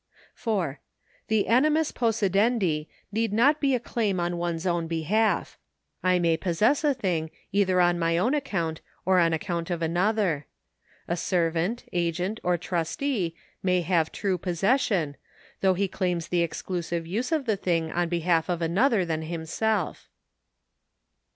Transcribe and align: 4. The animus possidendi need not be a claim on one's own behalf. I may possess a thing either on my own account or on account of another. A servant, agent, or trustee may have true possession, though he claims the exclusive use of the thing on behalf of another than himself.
4. 0.33 0.79
The 1.27 1.45
animus 1.45 1.91
possidendi 1.91 2.87
need 3.11 3.31
not 3.31 3.61
be 3.61 3.75
a 3.75 3.79
claim 3.79 4.19
on 4.19 4.37
one's 4.37 4.65
own 4.65 4.87
behalf. 4.87 5.59
I 6.01 6.17
may 6.17 6.37
possess 6.37 6.83
a 6.83 6.95
thing 6.95 7.29
either 7.51 7.79
on 7.79 7.99
my 7.99 8.17
own 8.17 8.33
account 8.33 8.81
or 9.05 9.19
on 9.19 9.31
account 9.31 9.69
of 9.69 9.83
another. 9.83 10.47
A 11.07 11.15
servant, 11.15 11.83
agent, 11.93 12.39
or 12.41 12.57
trustee 12.57 13.35
may 13.61 13.81
have 13.81 14.11
true 14.11 14.39
possession, 14.39 15.17
though 15.59 15.75
he 15.75 15.87
claims 15.87 16.29
the 16.29 16.41
exclusive 16.41 17.05
use 17.05 17.31
of 17.31 17.45
the 17.45 17.55
thing 17.55 17.91
on 17.91 18.09
behalf 18.09 18.49
of 18.49 18.63
another 18.63 19.05
than 19.05 19.21
himself. 19.21 20.09